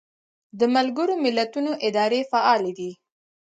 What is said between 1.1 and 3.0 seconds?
ملتونو ادارې فعالې دي